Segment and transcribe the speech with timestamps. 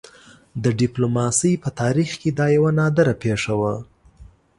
[0.63, 3.73] د ډيپلوماسۍ په تاریخ کې دا یوه نادره پېښه وه.